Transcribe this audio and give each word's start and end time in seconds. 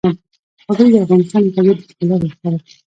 وګړي 0.67 0.89
د 0.93 0.95
افغانستان 1.05 1.41
د 1.45 1.47
طبیعت 1.55 1.77
د 1.79 1.81
ښکلا 1.91 2.15
برخه 2.21 2.47
ده. 2.53 2.59